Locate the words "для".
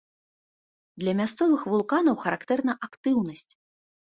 1.03-1.13